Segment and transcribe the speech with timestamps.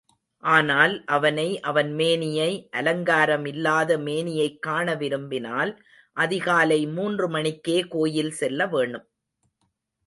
[0.43, 5.83] ஆனால் அவனை, அவன் மேனியை, அலங்காரமில்லாத மேனியைக் காண விரும்பினால்,
[6.13, 9.09] அதிகாலை மூன்று மணிக்கே கோயில் செல்ல வேணும்.